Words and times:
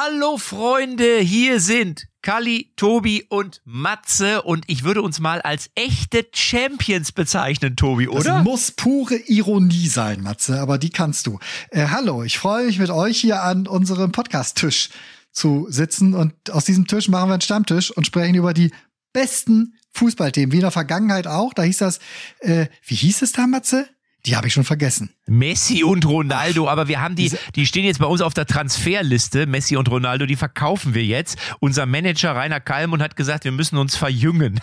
Hallo 0.00 0.36
Freunde, 0.36 1.18
hier 1.18 1.58
sind 1.58 2.06
Kali, 2.22 2.72
Tobi 2.76 3.26
und 3.28 3.60
Matze 3.64 4.42
und 4.42 4.64
ich 4.68 4.84
würde 4.84 5.02
uns 5.02 5.18
mal 5.18 5.42
als 5.42 5.70
echte 5.74 6.24
Champions 6.32 7.10
bezeichnen, 7.10 7.74
Tobi, 7.74 8.06
oder? 8.06 8.22
Das 8.22 8.44
muss 8.44 8.70
pure 8.70 9.16
Ironie 9.16 9.88
sein, 9.88 10.22
Matze, 10.22 10.60
aber 10.60 10.78
die 10.78 10.90
kannst 10.90 11.26
du. 11.26 11.40
Äh, 11.70 11.88
hallo, 11.88 12.22
ich 12.22 12.38
freue 12.38 12.66
mich 12.66 12.78
mit 12.78 12.90
euch 12.90 13.20
hier 13.20 13.42
an 13.42 13.66
unserem 13.66 14.12
Podcast-Tisch 14.12 14.90
zu 15.32 15.66
sitzen 15.68 16.14
und 16.14 16.52
aus 16.52 16.64
diesem 16.64 16.86
Tisch 16.86 17.08
machen 17.08 17.30
wir 17.30 17.34
einen 17.34 17.40
Stammtisch 17.40 17.90
und 17.90 18.06
sprechen 18.06 18.36
über 18.36 18.54
die 18.54 18.70
besten 19.12 19.74
Fußballthemen, 19.94 20.52
wie 20.52 20.58
in 20.58 20.62
der 20.62 20.70
Vergangenheit 20.70 21.26
auch. 21.26 21.52
Da 21.54 21.64
hieß 21.64 21.78
das, 21.78 21.98
äh, 22.38 22.66
wie 22.86 22.94
hieß 22.94 23.22
es 23.22 23.32
da, 23.32 23.48
Matze? 23.48 23.88
Die 24.26 24.36
habe 24.36 24.48
ich 24.48 24.52
schon 24.52 24.64
vergessen. 24.64 25.10
Messi 25.26 25.84
und 25.84 26.04
Ronaldo, 26.04 26.68
aber 26.68 26.88
wir 26.88 27.00
haben 27.00 27.14
die, 27.14 27.32
die 27.54 27.66
stehen 27.66 27.84
jetzt 27.84 28.00
bei 28.00 28.06
uns 28.06 28.20
auf 28.20 28.34
der 28.34 28.46
Transferliste. 28.46 29.46
Messi 29.46 29.76
und 29.76 29.88
Ronaldo, 29.88 30.26
die 30.26 30.36
verkaufen 30.36 30.92
wir 30.94 31.04
jetzt. 31.04 31.38
Unser 31.60 31.86
Manager 31.86 32.34
Rainer 32.34 32.60
Kalmund 32.60 33.02
hat 33.02 33.16
gesagt, 33.16 33.44
wir 33.44 33.52
müssen 33.52 33.78
uns 33.78 33.96
verjüngen. 33.96 34.60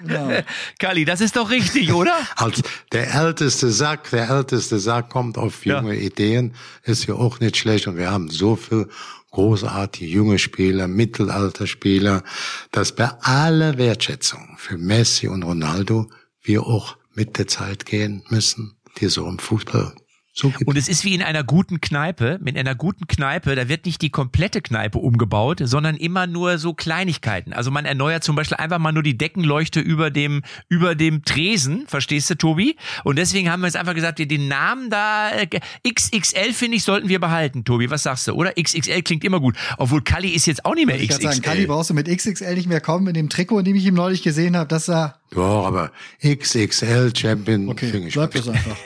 Genau. 0.00 0.30
Kali, 0.78 1.04
das 1.04 1.20
ist 1.20 1.36
doch 1.36 1.50
richtig, 1.50 1.92
oder? 1.92 2.14
Als 2.36 2.62
der 2.92 3.14
älteste 3.14 3.70
Sack, 3.70 4.10
der 4.10 4.28
älteste 4.28 4.78
Sack 4.78 5.10
kommt 5.10 5.38
auf 5.38 5.64
junge 5.64 5.94
ja. 5.94 6.00
Ideen, 6.00 6.54
ist 6.82 7.06
ja 7.06 7.14
auch 7.14 7.40
nicht 7.40 7.56
schlecht. 7.56 7.86
Und 7.86 7.96
wir 7.96 8.10
haben 8.10 8.28
so 8.28 8.56
viel 8.56 8.88
großartige 9.30 10.10
junge 10.10 10.38
Spieler, 10.38 10.88
Mittelalterspieler, 10.88 12.24
dass 12.72 12.94
bei 12.94 13.10
aller 13.20 13.78
Wertschätzung 13.78 14.56
für 14.58 14.76
Messi 14.76 15.28
und 15.28 15.42
Ronaldo 15.42 16.10
wir 16.42 16.62
auch 16.66 16.96
mit 17.16 17.38
der 17.38 17.48
Zeit 17.48 17.86
gehen 17.86 18.22
müssen, 18.28 18.76
die 18.98 19.08
so 19.08 19.26
im 19.26 19.38
Fußball 19.38 19.94
so 20.38 20.52
und 20.66 20.76
es 20.76 20.86
ist 20.86 21.02
wie 21.06 21.14
in 21.14 21.22
einer 21.22 21.42
guten 21.44 21.80
Kneipe. 21.80 22.38
Mit 22.42 22.58
einer 22.58 22.74
guten 22.74 23.06
Kneipe, 23.06 23.54
da 23.54 23.68
wird 23.70 23.86
nicht 23.86 24.02
die 24.02 24.10
komplette 24.10 24.60
Kneipe 24.60 24.98
umgebaut, 24.98 25.62
sondern 25.64 25.96
immer 25.96 26.26
nur 26.26 26.58
so 26.58 26.74
Kleinigkeiten. 26.74 27.54
Also 27.54 27.70
man 27.70 27.86
erneuert 27.86 28.22
zum 28.22 28.36
Beispiel 28.36 28.58
einfach 28.58 28.78
mal 28.78 28.92
nur 28.92 29.02
die 29.02 29.16
Deckenleuchte 29.16 29.80
über 29.80 30.10
dem, 30.10 30.42
über 30.68 30.94
dem 30.94 31.24
Tresen, 31.24 31.86
verstehst 31.86 32.28
du, 32.28 32.34
Tobi? 32.34 32.76
Und 33.02 33.16
deswegen 33.16 33.50
haben 33.50 33.60
wir 33.60 33.68
jetzt 33.68 33.76
einfach 33.76 33.94
gesagt, 33.94 34.18
den 34.18 34.48
Namen 34.48 34.90
da, 34.90 35.30
äh, 35.30 35.46
XXL 35.88 36.52
finde 36.52 36.76
ich, 36.76 36.82
sollten 36.82 37.08
wir 37.08 37.18
behalten, 37.18 37.64
Tobi. 37.64 37.88
Was 37.88 38.02
sagst 38.02 38.28
du, 38.28 38.32
oder? 38.32 38.52
XXL 38.60 39.00
klingt 39.00 39.24
immer 39.24 39.40
gut. 39.40 39.56
Obwohl 39.78 40.02
Kali 40.02 40.28
ist 40.28 40.44
jetzt 40.44 40.66
auch 40.66 40.74
nicht 40.74 40.86
mehr 40.86 41.00
ich 41.00 41.08
XXL. 41.08 41.22
Sagen, 41.22 41.42
Kali 41.42 41.66
brauchst 41.66 41.88
du 41.88 41.94
mit 41.94 42.08
XXL 42.14 42.54
nicht 42.56 42.68
mehr 42.68 42.82
kommen. 42.82 43.06
In 43.06 43.14
dem 43.14 43.30
Trikot, 43.30 43.60
in 43.60 43.64
dem 43.64 43.76
ich 43.76 43.86
ihm 43.86 43.94
neulich 43.94 44.22
gesehen 44.22 44.54
habe, 44.54 44.68
das 44.68 44.84
sah... 44.84 45.14
Ja, 45.34 45.40
aber 45.40 45.92
XXL 46.22 47.16
Champion 47.16 47.70
okay, 47.70 47.90
finde 47.90 48.08
ich 48.08 48.14
bleib 48.14 48.32
das 48.32 48.48
einfach. 48.48 48.76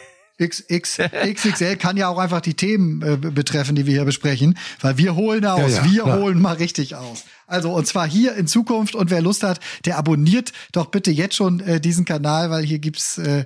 XX, 0.41 0.99
XXL 1.35 1.77
kann 1.77 1.97
ja 1.97 2.09
auch 2.09 2.19
einfach 2.19 2.41
die 2.41 2.55
Themen 2.55 3.03
äh, 3.03 3.17
betreffen, 3.17 3.75
die 3.75 3.87
wir 3.87 3.93
hier 3.95 4.05
besprechen, 4.05 4.59
weil 4.81 4.97
wir 4.99 5.15
holen 5.15 5.45
aus, 5.45 5.73
ja, 5.73 5.85
ja, 5.85 5.93
wir 5.93 6.03
klar. 6.03 6.19
holen 6.19 6.41
mal 6.41 6.57
richtig 6.57 6.97
aus. 6.97 7.25
Also 7.47 7.73
und 7.73 7.87
zwar 7.87 8.09
hier 8.09 8.35
in 8.37 8.47
Zukunft 8.47 8.95
und 8.95 9.11
wer 9.11 9.21
Lust 9.21 9.43
hat, 9.43 9.61
der 9.85 9.99
abonniert 9.99 10.53
doch 10.73 10.87
bitte 10.87 11.11
jetzt 11.11 11.35
schon 11.35 11.61
äh, 11.61 11.81
diesen 11.81 12.05
Kanal, 12.05 12.51
weil 12.51 12.65
hier 12.65 12.79
gibt's 12.79 13.19
äh, 13.19 13.45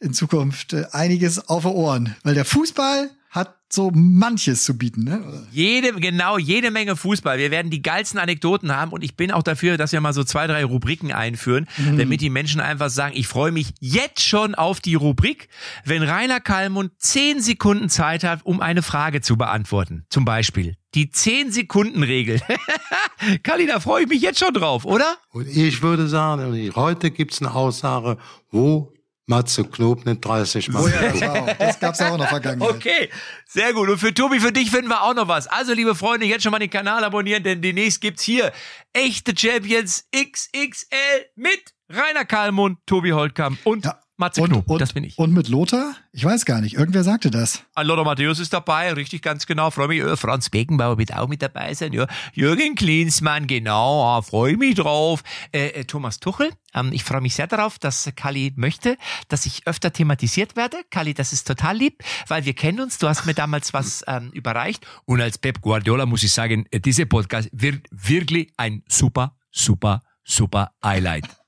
in 0.00 0.14
Zukunft 0.14 0.72
äh, 0.72 0.86
einiges 0.92 1.48
auf 1.48 1.62
den 1.62 1.72
Ohren, 1.72 2.16
weil 2.24 2.34
der 2.34 2.44
Fußball 2.44 3.10
hat 3.32 3.56
so 3.70 3.90
manches 3.94 4.62
zu 4.64 4.76
bieten, 4.76 5.04
ne? 5.04 5.46
Jede, 5.50 5.94
genau, 5.94 6.36
jede 6.36 6.70
Menge 6.70 6.96
Fußball. 6.96 7.38
Wir 7.38 7.50
werden 7.50 7.70
die 7.70 7.80
geilsten 7.80 8.20
Anekdoten 8.20 8.76
haben 8.76 8.92
und 8.92 9.02
ich 9.02 9.16
bin 9.16 9.32
auch 9.32 9.42
dafür, 9.42 9.78
dass 9.78 9.92
wir 9.92 10.02
mal 10.02 10.12
so 10.12 10.22
zwei, 10.22 10.46
drei 10.46 10.62
Rubriken 10.64 11.12
einführen, 11.12 11.66
mhm. 11.78 11.96
damit 11.96 12.20
die 12.20 12.28
Menschen 12.28 12.60
einfach 12.60 12.90
sagen, 12.90 13.14
ich 13.16 13.26
freue 13.26 13.50
mich 13.50 13.72
jetzt 13.80 14.20
schon 14.20 14.54
auf 14.54 14.80
die 14.80 14.94
Rubrik, 14.94 15.48
wenn 15.86 16.02
Rainer 16.02 16.40
Kallmund 16.40 16.92
zehn 16.98 17.40
Sekunden 17.40 17.88
Zeit 17.88 18.22
hat, 18.22 18.40
um 18.44 18.60
eine 18.60 18.82
Frage 18.82 19.22
zu 19.22 19.38
beantworten. 19.38 20.04
Zum 20.10 20.26
Beispiel 20.26 20.76
die 20.94 21.10
zehn 21.10 21.50
Sekunden 21.50 22.02
Regel. 22.02 22.42
Kalli, 23.42 23.66
da 23.66 23.80
freue 23.80 24.02
ich 24.02 24.08
mich 24.10 24.20
jetzt 24.20 24.40
schon 24.40 24.52
drauf, 24.52 24.84
oder? 24.84 25.16
Und 25.30 25.48
ich 25.48 25.80
würde 25.80 26.06
sagen, 26.06 26.70
heute 26.74 27.10
gibt's 27.10 27.40
eine 27.40 27.54
Aussage, 27.54 28.18
wo 28.50 28.91
Matze 29.26 29.64
Knob 29.64 30.04
nicht 30.04 30.24
30 30.24 30.68
Mal. 30.70 30.82
Oh 30.82 30.88
ja, 30.88 31.10
das, 31.10 31.22
auch, 31.22 31.56
das 31.58 31.80
gab's 31.80 32.00
auch 32.00 32.18
noch 32.18 32.28
Vergangenheit. 32.28 32.70
Okay, 32.74 33.08
sehr 33.46 33.72
gut. 33.72 33.88
Und 33.88 33.98
für 33.98 34.12
Tobi, 34.12 34.40
für 34.40 34.52
dich 34.52 34.70
finden 34.70 34.88
wir 34.88 35.02
auch 35.02 35.14
noch 35.14 35.28
was. 35.28 35.46
Also, 35.46 35.72
liebe 35.72 35.94
Freunde, 35.94 36.26
jetzt 36.26 36.42
schon 36.42 36.52
mal 36.52 36.58
den 36.58 36.70
Kanal 36.70 37.04
abonnieren, 37.04 37.42
denn 37.42 37.62
demnächst 37.62 38.00
gibt's 38.00 38.22
hier 38.22 38.52
echte 38.92 39.32
Champions 39.36 40.08
XXL 40.14 41.26
mit 41.36 41.74
Rainer 41.88 42.24
Kalmund, 42.24 42.78
Tobi 42.86 43.12
Holtkamp 43.12 43.58
und 43.64 43.84
ja. 43.84 44.00
Matze 44.22 44.40
und, 44.40 44.50
Knob, 44.50 44.70
und, 44.70 44.80
das 44.80 44.92
bin 44.92 45.02
ich. 45.02 45.18
Und 45.18 45.32
mit 45.32 45.48
Lothar? 45.48 45.96
Ich 46.12 46.24
weiß 46.24 46.44
gar 46.44 46.60
nicht. 46.60 46.76
Irgendwer 46.76 47.02
sagte 47.02 47.28
das. 47.28 47.64
Ah, 47.74 47.82
Lothar 47.82 48.04
Matthäus 48.04 48.38
ist 48.38 48.52
dabei, 48.52 48.92
richtig 48.92 49.20
ganz 49.20 49.46
genau. 49.46 49.70
Freue 49.70 49.88
mich. 49.88 50.00
Äh, 50.00 50.16
Franz 50.16 50.48
Beckenbauer 50.48 50.96
wird 50.96 51.12
auch 51.12 51.26
mit 51.26 51.42
dabei 51.42 51.74
sein. 51.74 51.92
Ja. 51.92 52.06
Jürgen 52.32 52.76
Klinsmann, 52.76 53.48
genau. 53.48 54.04
Ah, 54.04 54.22
freue 54.22 54.56
mich 54.56 54.76
drauf. 54.76 55.24
Äh, 55.50 55.68
äh, 55.68 55.84
Thomas 55.84 56.20
Tuchel. 56.20 56.50
Ähm, 56.72 56.92
ich 56.92 57.02
freue 57.02 57.20
mich 57.20 57.34
sehr 57.34 57.48
darauf, 57.48 57.80
dass 57.80 58.08
Kali 58.14 58.52
möchte, 58.54 58.96
dass 59.26 59.44
ich 59.44 59.66
öfter 59.66 59.92
thematisiert 59.92 60.54
werde. 60.54 60.76
Kali, 60.90 61.14
das 61.14 61.32
ist 61.32 61.48
total 61.48 61.76
lieb, 61.76 62.04
weil 62.28 62.44
wir 62.44 62.54
kennen 62.54 62.78
uns. 62.78 62.98
Du 62.98 63.08
hast 63.08 63.26
mir 63.26 63.34
damals 63.34 63.74
was 63.74 64.04
ähm, 64.06 64.30
überreicht. 64.30 64.86
Und 65.04 65.20
als 65.20 65.36
Pep 65.36 65.60
Guardiola 65.60 66.06
muss 66.06 66.22
ich 66.22 66.32
sagen, 66.32 66.66
äh, 66.70 66.78
dieser 66.78 67.06
Podcast 67.06 67.48
wird 67.52 67.88
wirklich 67.90 68.52
ein 68.56 68.84
super, 68.86 69.36
super, 69.50 70.00
super 70.22 70.70
Highlight. 70.80 71.41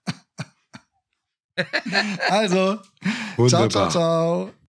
Also, 2.28 2.80
Wunderbar. 3.36 3.68
ciao, 3.68 3.68
ciao, 3.68 3.90
ciao. 3.90 4.54